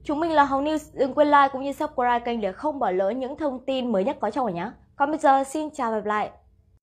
Chúng 0.03 0.19
mình 0.19 0.31
là 0.31 0.43
Hồng 0.43 0.65
News, 0.65 0.89
đừng 0.93 1.13
quên 1.13 1.27
like 1.27 1.49
cũng 1.51 1.63
như 1.63 1.73
subscribe 1.73 2.19
kênh 2.19 2.41
để 2.41 2.51
không 2.51 2.79
bỏ 2.79 2.91
lỡ 2.91 3.09
những 3.09 3.37
thông 3.37 3.65
tin 3.65 3.91
mới 3.91 4.03
nhất 4.03 4.17
có 4.21 4.31
trong 4.31 4.45
ở 4.45 4.51
nhé. 4.51 4.71
Còn 4.95 5.09
bây 5.09 5.19
giờ 5.19 5.43
xin 5.43 5.69
chào 5.69 5.91
và 5.91 5.95
hẹn 5.95 6.03
gặp 6.03 6.07
lại. 6.07 6.29